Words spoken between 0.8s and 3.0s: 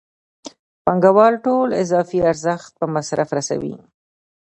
پانګوال ټول اضافي ارزښت په